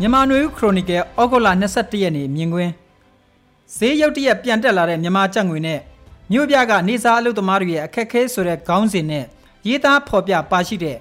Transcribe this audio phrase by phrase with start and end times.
[0.00, 2.72] မြန်မာနွေဦးခရိုနီကယ်ဩဂုတ်လ22ရက်နေ့မြင်ကွင်း
[3.76, 5.80] ဈေးရုတ်တရက်ပြန်တက်လာတဲ့မြန်မာကျပ်ငွေနဲ့
[6.32, 9.24] မြို့ပြကနေစားအလုပ်သမားတွေရဲ့အခက်အခဲဆိုတဲ့ခေါင်းစဉ်နဲ့
[9.68, 10.98] ရေးသားဖော်ပြပါရှိတဲ့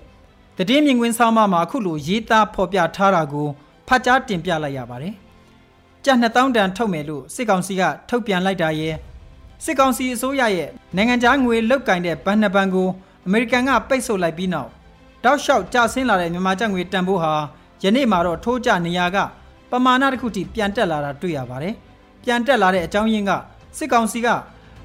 [0.70, 3.48] တည်င်းမြင်ကွင်းဆောင်းပါးမှာအခုလိုရေးသားဖော်ပြထားတာကို
[3.88, 5.14] ဖတ်ကြားတင်ပြလိုက်ရပါတယ်။
[6.06, 8.96] ကျပ်2000တန်ထုတ်မယ်လို့စစ်ကောင်စီကထုတ်ပြန်လိုက်တာရဲ့
[9.64, 12.90] စစ်ကောင်စီအစိုးရရဲ့နိုင်ငံခြားငွေလုတ်ကင်တဲ့ဘဏ်နှစ်ဘဏ်ကို
[13.26, 14.70] အမေရိကန်ကပိတ်ဆို့လိုက်ပြီးနောက်
[15.24, 17.34] တောက်လျှောက်ကျဆင်းလာတဲ့မြန်မာကျပ်ငွေတန်ဖိုးဟာ
[17.84, 19.18] ယနေ့မှာတော့ထိုးကျနေရက
[19.72, 21.74] ပမာဏတစ်ခုထိပြန်တက်လာတာတွေ့ရပါတယ်။
[22.24, 23.32] ပြန်တက်လာတဲ့အကြောင်းရင်းက
[23.78, 24.28] စစ်ကောင်စီက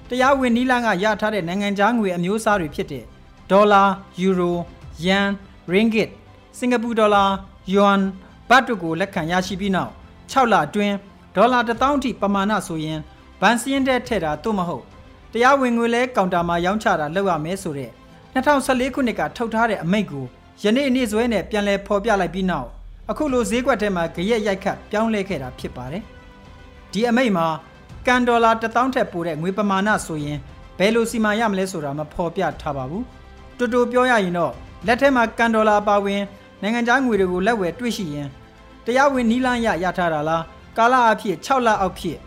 [0.08, 3.04] တရားဝင်နီးလန်းကရထားတဲ့နိုင်ငံခြားငွေအမျိုးအစားတွေဖြစ်တဲ့
[3.50, 3.82] ဒေါ်လာ၊
[4.20, 4.56] ယူရို၊
[5.04, 5.26] ယန်၊
[5.72, 6.08] ရင်းဂစ်၊
[6.58, 7.24] စင်ကာပူဒေါ်လာ၊
[7.74, 8.00] ယွမ်
[8.48, 9.92] ဘတ်တို့ကိုလက်ခံရရှိပြီးနောက်
[10.32, 10.94] 6လအတွင်း
[11.36, 12.98] ဒေါ်လာ1000အထိပမာဏဆိုရင်
[13.40, 14.84] ဘန်စီရင်တဲ့ထည့်တာသို့မဟုတ်
[15.32, 17.90] တရားဝင်ငွေလဲကောင်တာမှာရောင်းချတာလုပ်ရမယ်ဆိုတဲ့
[18.34, 20.24] 2014ခုနှစ်ကထုတ်ထားတဲ့အမိန့်ကို
[20.62, 22.68] ယနေ့နေ့စွဲနဲ့ပြန်လည်ဖော်ပြလိုက်ပြီးနောက်
[23.10, 26.02] အခုလိုဈေးကွက်ထဲမှာကြရက်ရိုက်ခတ်ပြောင်းလဲခဲ့တာဖြစ်ပါတယ်။
[26.92, 27.46] ဒီအမိတ်မှာ
[28.06, 30.38] ကန်ဒေါ်လာ1000ထက်ပိုတဲ့ငွေပမာဏဆိုရင်
[30.78, 33.04] ဘယ်လိုစီမံရမလဲဆိုတာမဖော်ပြထားပါဘူး။
[33.58, 34.52] တူတူပြောရရင်တော့
[34.86, 36.22] လက်ထဲမှာကန်ဒေါ်လာပါဝင်
[36.62, 38.28] နိုင်ငံခြားငွေတွေကိုလက်ဝယ်တွေ့ရှိရင်
[38.84, 40.44] တရားဝင်နီးလန်းရရထားတာလား
[40.78, 42.18] ကာလအဖြစ်6လအောက်ဖြစ်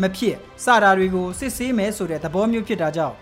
[0.00, 3.16] မဖြစ်စတာတွေကိုစစ်ဆေးမယ်ဆိုတဲ့သဘောမျိုးဖြစ်တာကြောင့်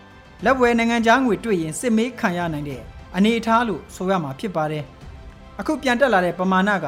[0.45, 2.83] လက်ဝယ်နိုင်ငံခြားငွေတွေ့ရင်စစ်မေးခံရနိုင်တဲ့
[3.17, 4.85] အနေအထားလို့ဆိုရမှာဖြစ်ပါတယ်။
[5.61, 6.87] အခုပြန်တက်လာတဲ့ပမာဏက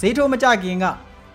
[0.00, 0.84] ဈေးထိုးမကြခင်က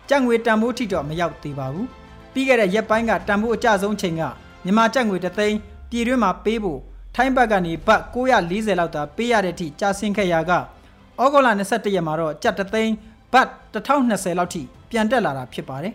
[0.09, 1.87] ကြက်ငွေတန်ဖိုးထိတော့မရောက်သေးပါဘူး
[2.33, 4.21] ပြီးခဲ့တဲ့ရက်ပိုင်းကတန်ဖိုးအကျဆုံးချိန်က
[4.63, 5.57] မြန်မာကြက်ငွေတသိန်း
[5.89, 6.79] ပြည်တွင်းမှာပေးဖို့
[7.15, 10.59] ထိုင်းဘက်ကနေဘတ်940လောက်သာပေးရတဲ့အထိကြာဆင်းခဲ့ရာကဩ
[11.33, 12.93] ဂုတ်လ22ရက်မှာတော့ကြက်တသိန်း
[13.33, 15.93] ဘတ်1020လောက်ထိပြန်တက်လာတာဖြစ်ပါတယ်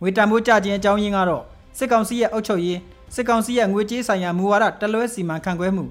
[0.00, 1.42] ငွေတန်ဖိုးကျခြင်းအကြောင်းရင်းကတော့
[1.78, 2.78] စစ်ကောင်စီရဲ့အုပ်ချုပ်ရေး
[3.14, 5.84] စစ်ကောင်စီရဲ့ငွေကြေးဆိုင်ရာမူဝါဒတလွဲစီမံခန့်ခွဲမှု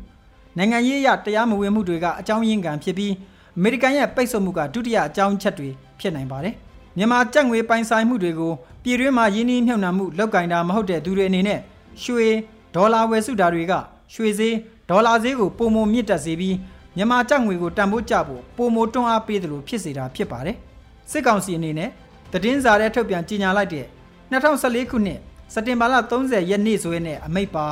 [0.58, 3.14] နိုင်ငံရေးအရတရားမဝင်မှုတွေကအကြောင်းရင်းခံဖြစ်ပြီး
[3.58, 6.54] အမေရိကန်ရဲ့ပိတ်ဆို့မှုကဒုတိယအကြောင်းချက်တွေဖြစ်နိုင်ပါတယ်။
[6.98, 11.60] မြန်မာကြက်ငွေပိုင်ဆိုင်မှုတွေကိုပြည်တွင်းမှာရင်းနှီးမြှုပ်နှံမှုလောက်ကင်တာမဟုတ်တဲ့သူတွေအနေနဲ့
[12.04, 12.28] ရွှေ
[12.76, 13.74] ဒေါ်လာဝယ်စုတာတွေက
[14.14, 14.56] ရွှေဈေး
[14.90, 16.56] ဒေါ်လာဈေးကိုပုံမမြင့်တက်စေပြီး
[16.96, 20.56] မြန်မာကြက်ငွေကိုတန်ဖိုးကျဖို့ပုံမတွန်းအားပေးတယ်လို့ဖြစ်စေတာဖြစ်ပါတယ်။
[21.12, 21.90] စစ်ကောင်စီအနေနဲ့
[22.32, 23.86] သတင်းစာထဲထုတ်ပြန်ကြေညာလိုက်တဲ့
[24.32, 25.20] 2014ခုနှစ်
[25.54, 27.66] စက်တင်ဘာလ30ရက်နေ့ဆိုရင်အမိတ်ပါ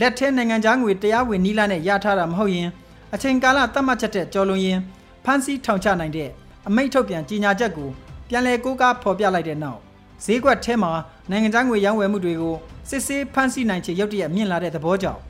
[0.00, 2.68] လက်ထဲနိုင်ငံသားငွေတရားဝင်နီးလာနဲ့ရထားတာမဟုတ်ရင်
[3.14, 4.78] အချိန်ကာလသတ်မှတ်ချက်တဲ့ကြော်လွန်ရင်
[5.24, 6.28] ဖမ်းဆီးထောင်ချနိုင်တဲ့
[6.68, 7.90] အမိန့်ထုတ်ပြန်ကြေညာချက်ကို
[8.28, 9.80] ပြန်လည်ကိုးကားဖော်ပြလိုက်တဲ့နောက်
[10.24, 10.92] ဈေးကွက်ထဲမှာ
[11.30, 12.56] နိုင်ငံခြားငွေရောင်းဝယ်မှုတွေကို
[12.88, 15.20] စစ်ဆေးဖမ်းဆီးနိုင်ချေရုတ်တရက်မြင့်လာတဲ့သဘောကြောင့်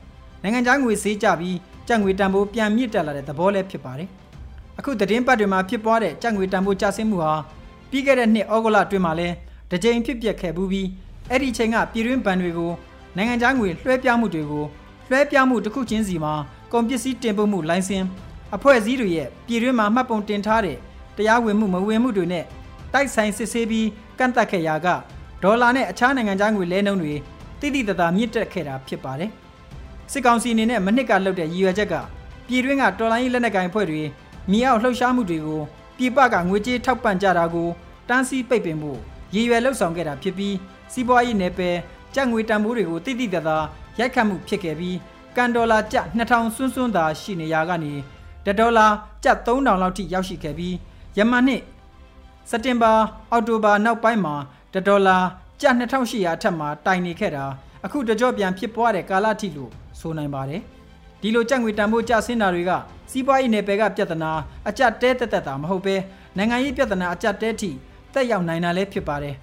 [0.43, 1.57] နိုင်ငံခြားငွေဈေးကျပြီး
[1.87, 4.09] ကြက်ငွေတန်ဖိုးပြန်မြင့်တက်လာတဲ့သဘောလည်းဖြစ်ပါတယ်။
[4.79, 7.33] အခုသတင်းပတ်တွေမှာဖြစ်ပွားတဲ့ကြက်ငွေတန်ဖိုးကျဆင်းမှုဟာ
[7.89, 9.35] ပြီးခဲ့တဲ့နှစ်ဩဂုတ်လအတွင်းမှာလည်း
[9.71, 10.87] တကြိမ်ဖြစ်ပျက်ခဲ့ဘူးပြီး
[11.29, 12.71] အဲ့ဒီချိန်ကပြည်တွင်းဘဏ်တွေကို
[13.17, 14.65] နိုင်ငံခြားငွေလွှဲပြောင်းမှုတွေကို
[15.09, 16.33] လွှဲပြောင်းမှုတစ်ခုချင်းစီမှာ
[16.71, 18.03] ကုန်ပစ္စည်းတင်ပို့မှုလိုင်စင်
[18.55, 20.77] အဖွဲ့အစည်းတွေရဲ့ပြည်တွင်းမှာမှတ်ပုံတင်ထားတဲ့
[21.17, 22.45] တရားဝင်မှုမဝင်မှုတွေနဲ့
[22.93, 23.87] တိုက်ဆိုင်စစ်ဆေးပြီး
[24.19, 24.87] ကန့်သတ်ခဲ့ရာက
[25.43, 27.13] ဒေါ်လာနဲ့အခြားနိုင်ငံခြားငွေလဲနှုန်းတွေ
[27.59, 29.31] တိတိတသားမြင့်တက်ခဲ့တာဖြစ်ပါတယ်။
[30.11, 31.95] စစ်ကောင်စီအနေနဲ့မနှစ်ကလှုပ်တဲ့ရည်ရွယ်ချက်က
[32.47, 34.01] ပြည်တွင်းကတော်လိုင်းလက်နက်ကိုင်အဖွဲ့တွေ
[34.51, 35.61] မြေအောက်လှုပ်ရှားမှုတွေကို
[35.97, 37.69] ပြည်ပကငွေကြေးထောက်ပံ့ကြတာကို
[38.09, 38.99] တန်းစီပိတ်ပင်ဖို့
[39.35, 40.55] ရည်ရွယ်လှုပ်ဆောင်ခဲ့တာဖြစ်ပြီး
[40.93, 41.75] စီးပွားရေးနယ်ပယ်
[42.15, 43.65] ကြက်ငွေတန်ဖိုးတွေကိုတိတိတသား
[43.99, 44.97] ရိုက်ခတ်မှုဖြစ်ခဲ့ပြီး
[45.35, 48.87] ကန်ဒေါ်လာကျ2000စွန်းစွန်းသာရှိနေရာကနေတ ဒေါ်လာ
[49.23, 50.75] ကျပ်3000လောက်ထိရောက်ရှိခဲ့ပြီး
[51.17, 51.61] ယမန်နှစ်
[52.49, 52.91] စက်တင်ဘာ
[53.31, 54.35] အောက်တိုဘာနောက်ပိုင်းမှာ
[54.73, 55.17] တဒေါ်လာ
[55.61, 57.45] ကျပ်2800အထက်မှာတိုင်နေခဲ့တာ
[57.85, 60.61] အခုတကြော့ပြန်ဖြစ်ပွားတဲ့ကာလထိလို့ဆိုနိုင်ပါတယ်
[61.21, 62.71] ဒီလိုကြက်ငွေတန်ဖိုးကျဆင်းတာတွေက
[63.11, 64.31] စီးပွားရေးနယ်ပယ်ကပြဿနာ
[64.69, 65.95] အကြက်တဲတက်တက်တာမဟုတ်ပဲ
[66.37, 67.69] နိုင်ငံရေးပြဿနာအကြက်တဲထိ
[68.13, 69.35] တက်ရောက်နိုင်တာလည်းဖြစ်ပါတယ်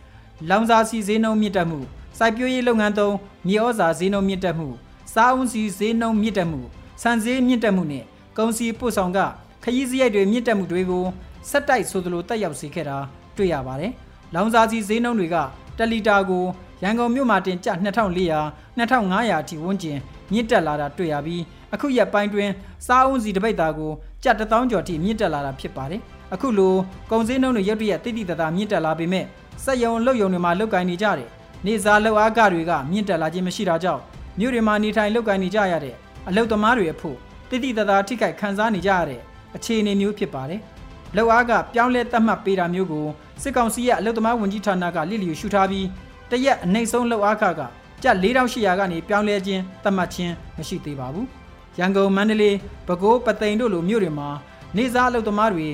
[0.48, 1.78] လောင်စာစီဈေးနှုန်းမြင့်တက်မှု
[2.18, 3.14] စိုက်ပျိုးရေးလုပ်ငန်းသုံး
[3.48, 4.68] မြေဩဇာဈေးနှုန်းမြင့်တက်မှု
[5.14, 6.60] စားအုံးစီဈေးနှုန်းမြင့်တက်မှု
[7.02, 8.04] ဆန်ဈေးမြင့်တက်မှုနဲ့
[8.38, 9.18] ကုန်စည်ပို့ဆောင်က
[9.64, 11.04] ခရီးစရိုက်တွေမြင့်တက်မှုတွေကို
[11.50, 12.96] စက်တိုက်ဆိုသလိုတက်ရောက်စေခဲ့တာ
[13.36, 13.92] တွေ့ရပါတယ်။
[14.34, 15.36] လောင်စာဆီဈေးနှုန်းတွေက
[15.78, 16.44] တလီတာကို
[16.82, 19.98] ရန်ကုန်မြို့မှာတင်ကျ2400 2500အထိဝန်းကျင်
[20.32, 21.42] မြင့်တက်လာတာတွေ့ရပြီး
[21.74, 22.50] အခုရက်ပိုင်းတွင်
[22.86, 23.92] စားအုံးစီတပိတ်သားကို
[24.24, 26.00] ကျ1000ကျော်ထိမြင့်တက်လာတာဖြစ်ပါတယ်။
[26.34, 26.74] အခုလို
[27.10, 29.24] ကုန်စည်နှုန်းတွေရုတ်တရက်တိတိတသားမြင့်တက်လာပေမဲ့
[29.64, 31.28] စက်ရုံလုပ်ရုံတွေမှာလုပ်ကိုင်နေကြတယ်။
[31.66, 34.02] နေစားလုပ်အားကတွေကမြင့်တက်လာခြင်းမရှိတာကြောင့်
[34.38, 35.94] မြို့တွေမှာနေထိုင်လုပ်ကိုင်နေကြရတဲ့
[36.28, 37.18] အလုပ်သမားတွေအဖို့
[37.50, 39.20] တိတိတသားထိခိုက်ခံစားနေကြရတဲ့
[39.56, 40.60] အခြေအနေမျိုးဖြစ်ပါတယ်။
[41.16, 43.06] လောက်အားကပြောင်းလဲသတ်မှတ်ပေးတာမျိုးကို
[43.42, 45.86] စစ်ကောင်စီရဲ့အလုပ်သမားဝန်ကြီးဌာနကလစ်လျူရှုထားပြီး
[46.30, 47.60] တရက်အနှိမ့်ဆုံးလောက်အားခက
[48.02, 51.26] ကျပ်4800ကနေပြောင်းလဲခြင်းသတ်မှတ်ခြင်းမရှိသေးပါဘူး။
[51.78, 52.56] ရန်ကုန်မန္တလေး
[52.86, 54.28] ပဲခူးပသိမ်တို့လိုမြို့တွေမှာ
[54.76, 55.66] နေစားအလုပ်သမားတွေ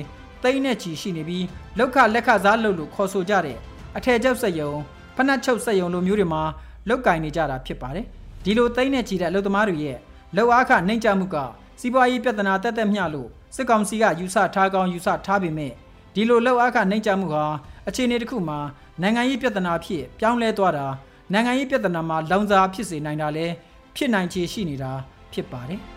[0.43, 1.45] တိမ့်နဲ့ချီရှိနေပြီး
[1.77, 3.57] လောက်ခလက်ခစားလုပ်လို့ခေါ်ဆိုကြတဲ့
[3.97, 4.71] အထည်ချုပ်စက်ရုံ
[5.15, 6.41] ဖနက်ချုပ်စက်ရုံလိုမျိုးတွေမှာ
[6.89, 8.05] လောက်ကင်နေကြတာဖြစ်ပါတယ်။
[8.43, 9.97] ဒီလိုတိမ့်နဲ့ချီတဲ့အလုပ်သမားတွေရဲ့
[10.35, 11.37] လောက်အားခနှိမ့်ချမှုက
[11.79, 15.73] စီးပွားရေးပြဿနာတက်တက်မျှလို့စစ်ကောင်စီကယူဆထားကောင်းယူဆထားပေမဲ့
[16.13, 17.45] ဒီလိုလောက်အခနှိမ့်ချမှုဟာ
[17.87, 18.59] အခြေအနေတစ်ခုမှာ
[19.01, 20.87] နိုင်ငံရေးပြဿနာဖြစ်ပြောင်းလဲသွားတာ
[21.33, 23.45] နိုင်ငံရေးပြဿနာမှာလောင်စာဖြစ်စေနိုင်တာလဲ
[23.95, 24.91] ဖြစ်နိုင်ခြေရှိနေတာ
[25.33, 25.94] ဖြစ်ပါတယ်